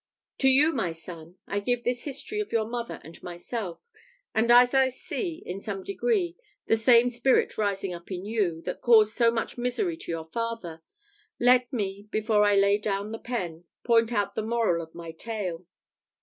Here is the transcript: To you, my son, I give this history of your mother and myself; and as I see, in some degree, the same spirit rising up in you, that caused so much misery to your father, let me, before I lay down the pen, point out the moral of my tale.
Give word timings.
To 0.39 0.49
you, 0.49 0.73
my 0.73 0.93
son, 0.93 1.35
I 1.45 1.59
give 1.59 1.83
this 1.83 2.05
history 2.05 2.39
of 2.39 2.51
your 2.51 2.65
mother 2.65 2.99
and 3.03 3.21
myself; 3.21 3.91
and 4.33 4.49
as 4.49 4.73
I 4.73 4.89
see, 4.89 5.43
in 5.45 5.61
some 5.61 5.83
degree, 5.83 6.37
the 6.65 6.75
same 6.75 7.07
spirit 7.07 7.55
rising 7.55 7.93
up 7.93 8.09
in 8.11 8.25
you, 8.25 8.63
that 8.63 8.81
caused 8.81 9.13
so 9.13 9.29
much 9.29 9.59
misery 9.59 9.97
to 9.97 10.11
your 10.11 10.25
father, 10.25 10.81
let 11.39 11.71
me, 11.71 12.07
before 12.09 12.43
I 12.43 12.55
lay 12.55 12.79
down 12.79 13.11
the 13.11 13.19
pen, 13.19 13.65
point 13.83 14.11
out 14.11 14.33
the 14.33 14.41
moral 14.41 14.81
of 14.83 14.95
my 14.95 15.11
tale. 15.11 15.67